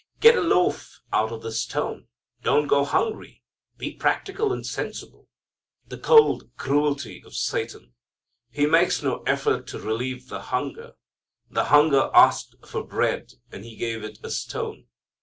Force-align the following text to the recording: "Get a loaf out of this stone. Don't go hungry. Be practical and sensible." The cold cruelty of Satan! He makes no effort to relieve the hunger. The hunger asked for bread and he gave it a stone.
"Get 0.19 0.35
a 0.35 0.41
loaf 0.41 0.99
out 1.13 1.31
of 1.31 1.43
this 1.43 1.61
stone. 1.61 2.07
Don't 2.41 2.65
go 2.65 2.83
hungry. 2.83 3.43
Be 3.77 3.93
practical 3.93 4.51
and 4.51 4.65
sensible." 4.65 5.27
The 5.89 5.99
cold 5.99 6.49
cruelty 6.57 7.21
of 7.23 7.35
Satan! 7.35 7.93
He 8.49 8.65
makes 8.65 9.03
no 9.03 9.21
effort 9.27 9.67
to 9.67 9.79
relieve 9.79 10.27
the 10.27 10.41
hunger. 10.41 10.93
The 11.51 11.65
hunger 11.65 12.09
asked 12.15 12.55
for 12.65 12.83
bread 12.83 13.33
and 13.51 13.63
he 13.63 13.75
gave 13.75 14.03
it 14.03 14.17
a 14.23 14.31
stone. 14.31 14.87